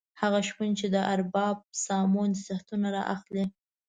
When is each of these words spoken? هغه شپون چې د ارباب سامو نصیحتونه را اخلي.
هغه 0.21 0.39
شپون 0.47 0.69
چې 0.79 0.87
د 0.95 0.97
ارباب 1.13 1.57
سامو 1.83 2.21
نصیحتونه 2.31 2.87
را 2.95 3.01
اخلي. 3.15 3.45